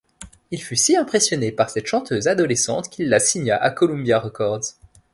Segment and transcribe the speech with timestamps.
[0.49, 4.73] Il fut si impressionné par cette chanteuse adolescente qu'il la signa à Columbia Records.